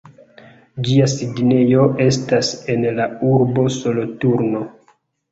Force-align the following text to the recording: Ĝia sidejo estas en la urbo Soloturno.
Ĝia 0.85 1.09
sidejo 1.11 1.83
estas 2.05 2.49
en 2.75 2.87
la 3.01 3.05
urbo 3.33 3.67
Soloturno. 3.75 4.63